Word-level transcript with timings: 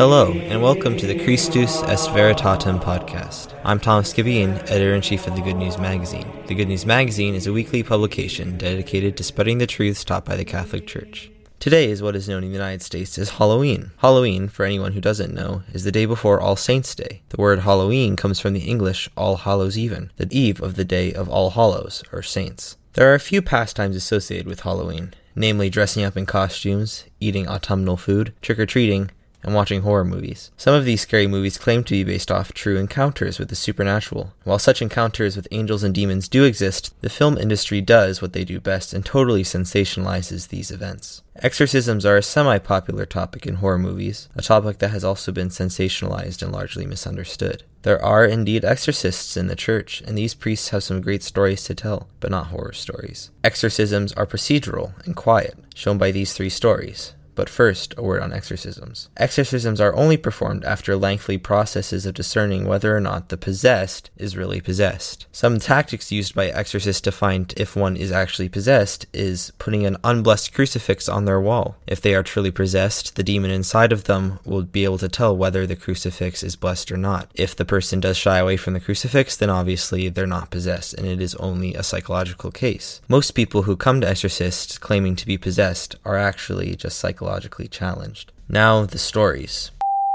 Hello, 0.00 0.32
and 0.32 0.62
welcome 0.62 0.96
to 0.96 1.06
the 1.06 1.22
Christus 1.22 1.82
Est 1.82 2.08
Veritatem 2.08 2.82
podcast. 2.82 3.54
I'm 3.64 3.78
Thomas 3.78 4.14
Cabeen, 4.14 4.56
editor 4.70 4.94
in 4.94 5.02
chief 5.02 5.26
of 5.26 5.36
the 5.36 5.42
Good 5.42 5.56
News 5.56 5.76
Magazine. 5.76 6.26
The 6.46 6.54
Good 6.54 6.68
News 6.68 6.86
Magazine 6.86 7.34
is 7.34 7.46
a 7.46 7.52
weekly 7.52 7.82
publication 7.82 8.56
dedicated 8.56 9.18
to 9.18 9.22
spreading 9.22 9.58
the 9.58 9.66
truths 9.66 10.02
taught 10.02 10.24
by 10.24 10.36
the 10.36 10.44
Catholic 10.46 10.86
Church. 10.86 11.30
Today 11.58 11.90
is 11.90 12.00
what 12.00 12.16
is 12.16 12.30
known 12.30 12.44
in 12.44 12.48
the 12.48 12.56
United 12.56 12.80
States 12.80 13.18
as 13.18 13.28
Halloween. 13.28 13.90
Halloween, 13.98 14.48
for 14.48 14.64
anyone 14.64 14.92
who 14.92 15.02
doesn't 15.02 15.34
know, 15.34 15.64
is 15.74 15.84
the 15.84 15.92
day 15.92 16.06
before 16.06 16.40
All 16.40 16.56
Saints' 16.56 16.94
Day. 16.94 17.20
The 17.28 17.36
word 17.36 17.58
Halloween 17.58 18.16
comes 18.16 18.40
from 18.40 18.54
the 18.54 18.60
English 18.60 19.10
All 19.18 19.36
Hallows 19.36 19.76
Even, 19.76 20.10
the 20.16 20.28
eve 20.30 20.62
of 20.62 20.76
the 20.76 20.84
day 20.86 21.12
of 21.12 21.28
All 21.28 21.50
Hallows, 21.50 22.04
or 22.10 22.22
Saints. 22.22 22.78
There 22.94 23.12
are 23.12 23.16
a 23.16 23.20
few 23.20 23.42
pastimes 23.42 23.96
associated 23.96 24.46
with 24.46 24.60
Halloween, 24.60 25.12
namely 25.34 25.68
dressing 25.68 26.04
up 26.04 26.16
in 26.16 26.24
costumes, 26.24 27.04
eating 27.20 27.46
autumnal 27.46 27.98
food, 27.98 28.32
trick 28.40 28.58
or 28.58 28.64
treating, 28.64 29.10
and 29.42 29.54
watching 29.54 29.82
horror 29.82 30.04
movies. 30.04 30.50
Some 30.56 30.74
of 30.74 30.84
these 30.84 31.00
scary 31.00 31.26
movies 31.26 31.58
claim 31.58 31.84
to 31.84 31.92
be 31.92 32.04
based 32.04 32.30
off 32.30 32.52
true 32.52 32.76
encounters 32.76 33.38
with 33.38 33.48
the 33.48 33.56
supernatural. 33.56 34.32
While 34.44 34.58
such 34.58 34.82
encounters 34.82 35.36
with 35.36 35.48
angels 35.50 35.82
and 35.82 35.94
demons 35.94 36.28
do 36.28 36.44
exist, 36.44 36.94
the 37.00 37.08
film 37.08 37.38
industry 37.38 37.80
does 37.80 38.20
what 38.20 38.32
they 38.32 38.44
do 38.44 38.60
best 38.60 38.92
and 38.92 39.04
totally 39.04 39.42
sensationalizes 39.42 40.48
these 40.48 40.70
events. 40.70 41.22
Exorcisms 41.36 42.04
are 42.04 42.16
a 42.16 42.22
semi 42.22 42.58
popular 42.58 43.06
topic 43.06 43.46
in 43.46 43.56
horror 43.56 43.78
movies, 43.78 44.28
a 44.36 44.42
topic 44.42 44.78
that 44.78 44.90
has 44.90 45.04
also 45.04 45.32
been 45.32 45.48
sensationalized 45.48 46.42
and 46.42 46.52
largely 46.52 46.84
misunderstood. 46.84 47.62
There 47.82 48.02
are 48.04 48.26
indeed 48.26 48.62
exorcists 48.62 49.38
in 49.38 49.46
the 49.46 49.56
church, 49.56 50.02
and 50.06 50.18
these 50.18 50.34
priests 50.34 50.68
have 50.68 50.84
some 50.84 51.00
great 51.00 51.22
stories 51.22 51.64
to 51.64 51.74
tell, 51.74 52.08
but 52.20 52.30
not 52.30 52.48
horror 52.48 52.74
stories. 52.74 53.30
Exorcisms 53.42 54.12
are 54.12 54.26
procedural 54.26 54.92
and 55.06 55.16
quiet, 55.16 55.56
shown 55.74 55.96
by 55.96 56.10
these 56.10 56.34
three 56.34 56.50
stories 56.50 57.14
but 57.40 57.48
first, 57.48 57.94
a 57.96 58.02
word 58.02 58.22
on 58.22 58.34
exorcisms. 58.34 59.08
Exorcisms 59.16 59.80
are 59.80 59.96
only 59.96 60.18
performed 60.18 60.62
after 60.66 60.94
lengthy 60.94 61.38
processes 61.38 62.04
of 62.04 62.12
discerning 62.12 62.66
whether 62.66 62.94
or 62.94 63.00
not 63.00 63.30
the 63.30 63.38
possessed 63.38 64.10
is 64.18 64.36
really 64.36 64.60
possessed. 64.60 65.24
Some 65.32 65.58
tactics 65.58 66.12
used 66.12 66.34
by 66.34 66.48
exorcists 66.48 67.00
to 67.00 67.10
find 67.10 67.54
if 67.56 67.74
one 67.74 67.96
is 67.96 68.12
actually 68.12 68.50
possessed 68.50 69.06
is 69.14 69.52
putting 69.58 69.86
an 69.86 69.96
unblessed 70.04 70.52
crucifix 70.52 71.08
on 71.08 71.24
their 71.24 71.40
wall. 71.40 71.76
If 71.86 72.02
they 72.02 72.14
are 72.14 72.22
truly 72.22 72.50
possessed, 72.50 73.16
the 73.16 73.22
demon 73.22 73.50
inside 73.50 73.90
of 73.90 74.04
them 74.04 74.38
will 74.44 74.64
be 74.64 74.84
able 74.84 74.98
to 74.98 75.08
tell 75.08 75.34
whether 75.34 75.66
the 75.66 75.76
crucifix 75.76 76.42
is 76.42 76.56
blessed 76.56 76.92
or 76.92 76.98
not. 76.98 77.30
If 77.34 77.56
the 77.56 77.64
person 77.64 78.00
does 78.00 78.18
shy 78.18 78.36
away 78.36 78.58
from 78.58 78.74
the 78.74 78.80
crucifix, 78.80 79.34
then 79.34 79.48
obviously 79.48 80.10
they're 80.10 80.26
not 80.26 80.50
possessed 80.50 80.92
and 80.92 81.06
it 81.06 81.22
is 81.22 81.34
only 81.36 81.72
a 81.72 81.82
psychological 81.82 82.50
case. 82.50 83.00
Most 83.08 83.30
people 83.30 83.62
who 83.62 83.76
come 83.76 84.02
to 84.02 84.08
exorcists 84.08 84.76
claiming 84.76 85.16
to 85.16 85.24
be 85.24 85.38
possessed 85.38 85.96
are 86.04 86.18
actually 86.18 86.76
just 86.76 86.98
psychological 86.98 87.29
psychologically 87.30 87.68
challenged. 87.68 88.32
Now, 88.48 88.84
the 88.84 88.98
stories. 88.98 89.70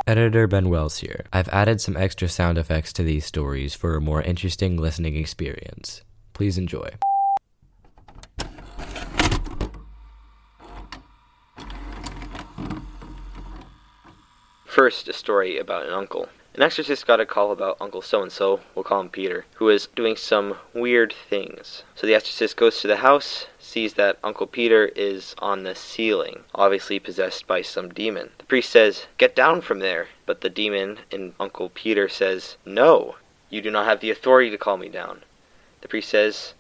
Editor 0.06 0.48
Ben 0.48 0.68
Wells 0.70 0.98
here. 0.98 1.26
I've 1.32 1.48
added 1.48 1.80
some 1.80 1.96
extra 1.96 2.28
sound 2.28 2.58
effects 2.58 2.92
to 2.94 3.04
these 3.04 3.26
stories 3.26 3.74
for 3.74 3.96
a 3.96 4.02
more 4.02 4.22
interesting 4.22 4.76
listening 4.78 5.16
experience. 5.16 6.02
Please 6.34 6.58
enjoy. 6.58 6.90
First, 14.66 15.08
a 15.08 15.14
story 15.14 15.58
about 15.58 15.86
an 15.86 15.94
uncle. 15.94 16.28
An 16.56 16.62
exorcist 16.62 17.06
got 17.06 17.20
a 17.20 17.26
call 17.26 17.52
about 17.52 17.76
Uncle 17.82 18.02
so 18.02 18.22
and 18.22 18.32
so, 18.32 18.62
we'll 18.74 18.86
call 18.86 19.02
him 19.02 19.10
Peter, 19.10 19.44
who 19.56 19.68
is 19.68 19.88
doing 19.88 20.16
some 20.16 20.56
weird 20.74 21.12
things. 21.12 21.84
So 21.96 22.08
the 22.08 22.16
exorcist 22.16 22.56
goes 22.56 22.80
to 22.80 22.88
the 22.88 23.04
house, 23.04 23.48
sees 23.60 23.96
that 23.96 24.20
Uncle 24.24 24.48
Peter 24.48 24.86
is 24.96 25.36
on 25.40 25.64
the 25.64 25.76
ceiling, 25.76 26.46
obviously 26.54 26.98
possessed 26.98 27.46
by 27.46 27.62
some 27.62 27.90
demon. 27.90 28.30
The 28.38 28.46
priest 28.46 28.70
says, 28.70 29.08
Get 29.18 29.36
down 29.36 29.60
from 29.60 29.80
there. 29.80 30.08
But 30.26 30.40
the 30.40 30.50
demon 30.50 31.00
in 31.12 31.36
Uncle 31.42 31.72
Peter 31.74 32.08
says, 32.08 32.56
No, 32.64 33.16
you 33.50 33.60
do 33.62 33.70
not 33.70 33.84
have 33.84 34.00
the 34.00 34.12
authority 34.12 34.50
to 34.50 34.58
call 34.58 34.78
me 34.78 34.88
down. 34.88 35.24
The 35.82 35.90
priest 35.90 36.08
says, 36.08 36.54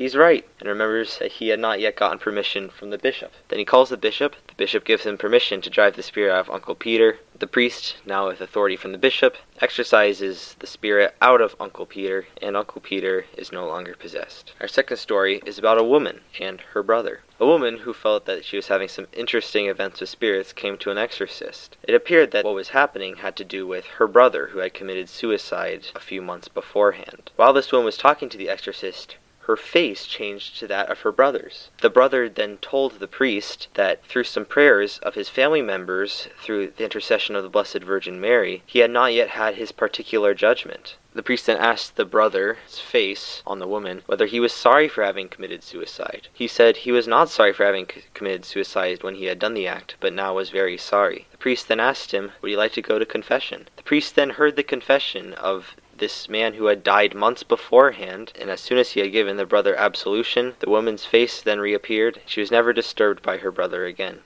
He's 0.00 0.16
right, 0.16 0.46
and 0.58 0.66
remembers 0.66 1.18
that 1.18 1.32
he 1.32 1.48
had 1.48 1.60
not 1.60 1.78
yet 1.78 1.94
gotten 1.94 2.18
permission 2.18 2.70
from 2.70 2.88
the 2.88 2.96
bishop. 2.96 3.32
Then 3.48 3.58
he 3.58 3.66
calls 3.66 3.90
the 3.90 3.98
bishop. 3.98 4.34
The 4.46 4.54
bishop 4.54 4.82
gives 4.82 5.04
him 5.04 5.18
permission 5.18 5.60
to 5.60 5.68
drive 5.68 5.94
the 5.94 6.02
spirit 6.02 6.32
out 6.32 6.40
of 6.40 6.50
Uncle 6.50 6.74
Peter. 6.74 7.18
The 7.38 7.46
priest, 7.46 7.96
now 8.06 8.28
with 8.28 8.40
authority 8.40 8.76
from 8.76 8.92
the 8.92 8.98
bishop, 8.98 9.36
exorcises 9.60 10.56
the 10.58 10.66
spirit 10.66 11.14
out 11.20 11.42
of 11.42 11.54
Uncle 11.60 11.84
Peter, 11.84 12.28
and 12.40 12.56
Uncle 12.56 12.80
Peter 12.80 13.26
is 13.36 13.52
no 13.52 13.66
longer 13.66 13.94
possessed. 13.94 14.54
Our 14.58 14.68
second 14.68 14.96
story 14.96 15.42
is 15.44 15.58
about 15.58 15.76
a 15.76 15.84
woman 15.84 16.22
and 16.40 16.62
her 16.72 16.82
brother. 16.82 17.20
A 17.38 17.44
woman 17.44 17.80
who 17.80 17.92
felt 17.92 18.24
that 18.24 18.46
she 18.46 18.56
was 18.56 18.68
having 18.68 18.88
some 18.88 19.06
interesting 19.12 19.66
events 19.66 20.00
with 20.00 20.08
spirits 20.08 20.54
came 20.54 20.78
to 20.78 20.90
an 20.90 20.96
exorcist. 20.96 21.76
It 21.82 21.94
appeared 21.94 22.30
that 22.30 22.46
what 22.46 22.54
was 22.54 22.70
happening 22.70 23.16
had 23.16 23.36
to 23.36 23.44
do 23.44 23.66
with 23.66 23.84
her 23.98 24.06
brother 24.06 24.46
who 24.46 24.60
had 24.60 24.72
committed 24.72 25.10
suicide 25.10 25.88
a 25.94 26.00
few 26.00 26.22
months 26.22 26.48
beforehand. 26.48 27.30
While 27.36 27.52
this 27.52 27.70
woman 27.70 27.84
was 27.84 27.98
talking 27.98 28.30
to 28.30 28.38
the 28.38 28.48
exorcist, 28.48 29.16
her 29.50 29.56
face 29.56 30.06
changed 30.06 30.56
to 30.56 30.68
that 30.68 30.88
of 30.88 31.00
her 31.00 31.10
brother's. 31.10 31.70
The 31.80 31.90
brother 31.90 32.28
then 32.28 32.58
told 32.58 33.00
the 33.00 33.08
priest 33.08 33.66
that 33.74 34.04
through 34.04 34.22
some 34.22 34.44
prayers 34.44 34.98
of 34.98 35.16
his 35.16 35.28
family 35.28 35.60
members, 35.60 36.28
through 36.40 36.68
the 36.76 36.84
intercession 36.84 37.34
of 37.34 37.42
the 37.42 37.48
Blessed 37.48 37.80
Virgin 37.80 38.20
Mary, 38.20 38.62
he 38.64 38.78
had 38.78 38.92
not 38.92 39.12
yet 39.12 39.30
had 39.30 39.56
his 39.56 39.72
particular 39.72 40.34
judgment. 40.34 40.94
The 41.14 41.24
priest 41.24 41.46
then 41.46 41.56
asked 41.56 41.96
the 41.96 42.04
brother's 42.04 42.78
face 42.78 43.42
on 43.44 43.58
the 43.58 43.66
woman 43.66 44.02
whether 44.06 44.26
he 44.26 44.38
was 44.38 44.52
sorry 44.52 44.86
for 44.86 45.02
having 45.02 45.28
committed 45.28 45.64
suicide. 45.64 46.28
He 46.32 46.46
said 46.46 46.76
he 46.76 46.92
was 46.92 47.08
not 47.08 47.28
sorry 47.28 47.52
for 47.52 47.64
having 47.64 47.88
c- 47.92 48.04
committed 48.14 48.44
suicide 48.44 49.02
when 49.02 49.16
he 49.16 49.24
had 49.24 49.40
done 49.40 49.54
the 49.54 49.66
act, 49.66 49.96
but 49.98 50.12
now 50.12 50.34
was 50.34 50.50
very 50.50 50.78
sorry. 50.78 51.26
The 51.32 51.38
priest 51.38 51.66
then 51.66 51.80
asked 51.80 52.12
him, 52.12 52.30
Would 52.40 52.50
he 52.50 52.56
like 52.56 52.74
to 52.74 52.82
go 52.82 53.00
to 53.00 53.04
confession? 53.04 53.68
The 53.74 53.82
priest 53.82 54.14
then 54.14 54.30
heard 54.30 54.54
the 54.54 54.62
confession 54.62 55.34
of 55.34 55.74
this 56.00 56.28
man 56.28 56.54
who 56.54 56.66
had 56.66 56.82
died 56.82 57.14
months 57.14 57.42
beforehand, 57.44 58.32
and 58.40 58.50
as 58.50 58.60
soon 58.60 58.78
as 58.78 58.90
he 58.90 59.00
had 59.00 59.12
given 59.12 59.36
the 59.36 59.46
brother 59.46 59.76
absolution, 59.76 60.54
the 60.58 60.68
woman's 60.68 61.04
face 61.04 61.40
then 61.40 61.60
reappeared. 61.60 62.20
She 62.26 62.40
was 62.40 62.50
never 62.50 62.72
disturbed 62.72 63.22
by 63.22 63.36
her 63.36 63.52
brother 63.52 63.84
again. 63.84 64.20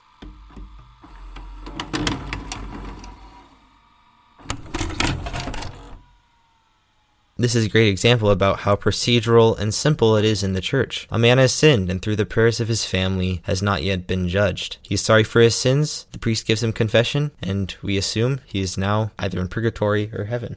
This 7.37 7.53
is 7.53 7.65
a 7.65 7.69
great 7.69 7.89
example 7.89 8.29
about 8.29 8.59
how 8.61 8.77
procedural 8.77 9.59
and 9.59 9.73
simple 9.73 10.15
it 10.15 10.23
is 10.23 10.41
in 10.41 10.53
the 10.53 10.61
church. 10.61 11.05
A 11.11 11.19
man 11.19 11.37
has 11.37 11.51
sinned, 11.51 11.89
and 11.89 12.01
through 12.01 12.15
the 12.15 12.25
prayers 12.25 12.61
of 12.61 12.69
his 12.69 12.85
family 12.85 13.41
has 13.43 13.61
not 13.61 13.83
yet 13.83 14.07
been 14.07 14.29
judged. 14.29 14.77
He 14.81 14.95
is 14.95 15.01
sorry 15.01 15.25
for 15.25 15.41
his 15.41 15.53
sins, 15.53 16.07
the 16.13 16.17
priest 16.17 16.47
gives 16.47 16.63
him 16.63 16.71
confession, 16.71 17.31
and 17.41 17.75
we 17.81 17.97
assume 17.97 18.39
he 18.45 18.61
is 18.61 18.77
now 18.77 19.11
either 19.19 19.41
in 19.41 19.49
purgatory 19.49 20.09
or 20.13 20.23
heaven. 20.23 20.55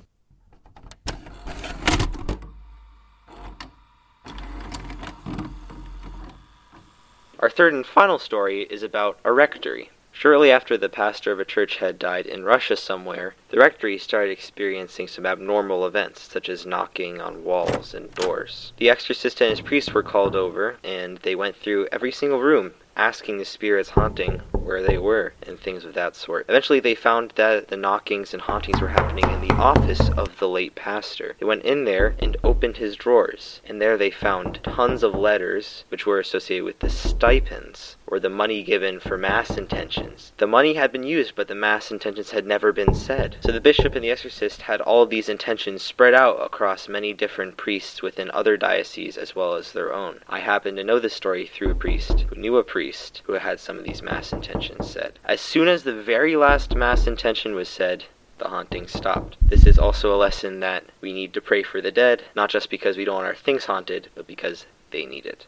Our 7.41 7.49
third 7.49 7.73
and 7.73 7.87
final 7.87 8.19
story 8.19 8.63
is 8.63 8.83
about 8.83 9.17
a 9.23 9.31
rectory. 9.31 9.91
Shortly 10.11 10.51
after 10.51 10.77
the 10.77 10.89
pastor 10.89 11.31
of 11.31 11.39
a 11.39 11.45
church 11.45 11.77
had 11.77 11.97
died 11.97 12.27
in 12.27 12.45
Russia 12.45 12.77
somewhere, 12.77 13.37
the 13.51 13.59
rectory 13.59 13.97
started 13.97 14.33
experiencing 14.33 15.07
some 15.07 15.25
abnormal 15.25 15.87
events, 15.87 16.21
such 16.23 16.49
as 16.49 16.67
knocking 16.67 17.21
on 17.21 17.45
walls 17.45 17.95
and 17.95 18.13
doors. 18.13 18.73
The 18.79 18.91
exorcist 18.91 19.41
and 19.41 19.51
his 19.51 19.61
priest 19.61 19.95
were 19.95 20.03
called 20.03 20.35
over, 20.35 20.79
and 20.83 21.19
they 21.19 21.37
went 21.37 21.55
through 21.55 21.87
every 21.93 22.11
single 22.11 22.41
room 22.41 22.75
asking 22.99 23.39
the 23.39 23.45
spirits 23.45 23.91
haunting 23.91 24.43
where 24.53 24.83
they 24.83 24.99
were 24.99 25.33
and 25.47 25.59
things 25.59 25.85
of 25.85 25.95
that 25.95 26.15
sort. 26.15 26.45
Eventually, 26.49 26.81
they 26.81 26.95
found 26.95 27.33
that 27.37 27.69
the 27.69 27.77
knockings 27.77 28.35
and 28.35 28.43
hauntings 28.43 28.81
were 28.81 28.89
happening 28.89 29.25
in 29.31 29.41
the 29.41 29.55
office 29.55 30.11
of 30.11 30.39
the 30.39 30.49
late 30.49 30.75
pastor. 30.75 31.37
They 31.39 31.47
went 31.47 31.63
in 31.65 31.85
there 31.85 32.17
and 32.19 32.37
opened 32.45 32.77
his 32.77 32.97
drawers, 32.97 33.63
and 33.65 33.81
there 33.81 33.97
they 33.97 34.11
found 34.11 34.61
tons 34.63 35.03
of 35.03 35.15
letters 35.15 35.85
which 35.89 36.05
were 36.05 36.19
associated 36.19 36.65
with 36.65 36.81
the 36.81 36.91
stipends 36.91 37.97
or 38.07 38.19
the 38.19 38.29
money 38.29 38.63
given 38.63 38.99
for 38.99 39.17
mass 39.17 39.57
intentions. 39.57 40.33
The 40.39 40.47
money 40.47 40.75
had 40.75 40.93
been 40.93 41.03
used, 41.03 41.35
but 41.35 41.49
the 41.49 41.55
mass 41.55 41.91
intentions 41.91 42.33
had 42.33 42.47
never 42.47 42.73
been 42.73 42.95
said. 42.95 43.37
So 43.41 43.53
the 43.53 43.61
bishop 43.61 43.95
and 43.95 44.05
the 44.05 44.11
exorcist 44.11 44.63
had 44.63 44.81
all 44.81 45.03
of 45.03 45.11
these 45.11 45.29
intentions 45.29 45.83
spread 45.83 46.15
out 46.15 46.37
across 46.43 46.89
many 46.89 47.13
different 47.13 47.57
priests 47.57 48.03
within 48.03 48.31
other 48.33 48.57
dioceses 48.57 49.17
as 49.17 49.37
well 49.37 49.55
as 49.55 49.73
their 49.73 49.93
own. 49.93 50.21
I 50.29 50.41
happen 50.41 50.77
to 50.77 50.85
know 50.85 50.99
this 50.99 51.15
story 51.15 51.47
through 51.47 51.71
a 51.71 51.75
priest 51.75 52.21
who 52.29 52.37
knew 52.41 52.57
a 52.57 52.65
priest 52.65 52.88
priest 52.89 53.21
who 53.27 53.35
had 53.35 53.61
some 53.61 53.77
of 53.77 53.85
these 53.85 54.03
mass 54.03 54.33
intentions 54.33 54.91
said. 54.91 55.19
As 55.27 55.43
soon 55.43 55.69
as 55.69 55.83
the 55.83 55.93
very 55.93 56.37
last 56.37 56.75
mass 56.75 57.07
intention 57.07 57.55
was 57.55 57.69
said, 57.69 58.05
the 58.39 58.49
haunting 58.49 58.87
stopped. 58.87 59.37
This 59.43 59.67
is 59.67 59.79
also 59.79 60.15
a 60.15 60.17
lesson 60.17 60.61
that 60.61 60.85
we 61.03 61.13
need 61.13 61.35
to 61.35 61.43
pray 61.43 61.63
for 61.63 61.83
the 61.83 61.93
dead, 61.93 62.23
not 62.35 62.49
just 62.49 62.71
because 62.71 62.97
we 62.97 63.05
don't 63.05 63.17
want 63.17 63.27
our 63.27 63.35
things 63.35 63.67
haunted, 63.67 64.09
but 64.15 64.27
because 64.27 64.65
they 64.91 65.05
need 65.05 65.27
it. 65.27 65.45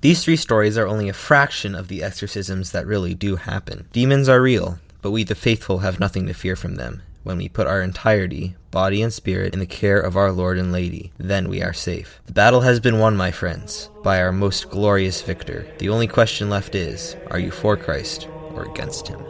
These 0.00 0.24
three 0.24 0.36
stories 0.36 0.76
are 0.76 0.88
only 0.88 1.08
a 1.08 1.12
fraction 1.12 1.76
of 1.76 1.86
the 1.86 2.02
exorcisms 2.02 2.72
that 2.72 2.88
really 2.88 3.14
do 3.14 3.36
happen. 3.36 3.86
Demons 3.92 4.28
are 4.28 4.42
real, 4.42 4.80
but 5.00 5.12
we 5.12 5.22
the 5.22 5.36
faithful 5.36 5.78
have 5.78 6.00
nothing 6.00 6.26
to 6.26 6.34
fear 6.34 6.56
from 6.56 6.74
them. 6.74 7.02
When 7.22 7.36
we 7.36 7.48
put 7.48 7.66
our 7.66 7.82
entirety, 7.82 8.56
body 8.70 9.02
and 9.02 9.12
spirit, 9.12 9.52
in 9.52 9.60
the 9.60 9.66
care 9.66 10.00
of 10.00 10.16
our 10.16 10.32
Lord 10.32 10.58
and 10.58 10.72
Lady. 10.72 11.12
Then 11.18 11.48
we 11.48 11.62
are 11.62 11.72
safe. 11.72 12.20
The 12.26 12.32
battle 12.32 12.62
has 12.62 12.80
been 12.80 12.98
won, 12.98 13.16
my 13.16 13.30
friends, 13.30 13.90
by 14.02 14.20
our 14.20 14.32
most 14.32 14.70
glorious 14.70 15.20
victor. 15.22 15.66
The 15.78 15.88
only 15.88 16.06
question 16.06 16.50
left 16.50 16.74
is 16.74 17.16
are 17.30 17.38
you 17.38 17.50
for 17.50 17.76
Christ 17.76 18.28
or 18.54 18.64
against 18.64 19.08
him? 19.08 19.22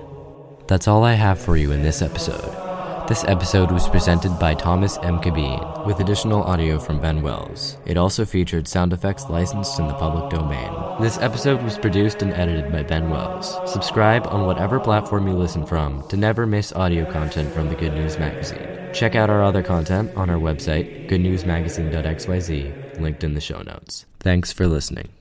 That's 0.67 0.89
all 0.89 1.05
I 1.05 1.15
have 1.15 1.41
for 1.41 1.57
you 1.57 1.73
in 1.73 1.83
this 1.83 2.03
episode. 2.03 2.72
This 3.13 3.25
episode 3.25 3.71
was 3.71 3.91
presented 3.91 4.39
by 4.39 4.55
Thomas 4.55 4.97
M. 5.03 5.19
Cabeen, 5.19 5.85
with 5.85 6.01
additional 6.01 6.45
audio 6.45 6.79
from 6.79 6.99
Ben 6.99 7.21
Wells. 7.21 7.77
It 7.85 7.99
also 7.99 8.25
featured 8.25 8.67
sound 8.67 8.95
effects 8.95 9.29
licensed 9.29 9.79
in 9.79 9.87
the 9.87 9.93
public 9.93 10.31
domain. 10.31 10.73
This 10.99 11.19
episode 11.19 11.63
was 11.63 11.77
produced 11.77 12.23
and 12.23 12.33
edited 12.33 12.73
by 12.73 12.85
Ben 12.85 13.11
Wells. 13.11 13.61
Subscribe 13.71 14.27
on 14.29 14.47
whatever 14.47 14.81
platform 14.81 15.29
you 15.29 15.35
listen 15.35 15.67
from 15.67 16.09
to 16.09 16.17
never 16.17 16.47
miss 16.47 16.73
audio 16.73 17.05
content 17.13 17.53
from 17.53 17.69
the 17.69 17.75
Good 17.75 17.93
News 17.93 18.19
Magazine. 18.19 18.67
Check 18.95 19.15
out 19.15 19.29
our 19.29 19.43
other 19.43 19.63
content 19.63 20.11
on 20.17 20.31
our 20.31 20.39
website, 20.39 21.11
goodnewsmagazine.xyz, 21.11 22.99
linked 22.99 23.25
in 23.25 23.35
the 23.35 23.43
show 23.43 23.61
notes. 23.61 24.07
Thanks 24.21 24.55
for 24.55 24.67
listening. 24.67 25.11